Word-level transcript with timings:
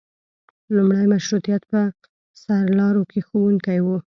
لومړي 0.75 1.05
مشروطیت 1.13 1.61
په 1.71 1.81
سرلارو 2.41 3.03
کې 3.11 3.19
ښوونکي 3.27 3.79
وو. 3.85 3.97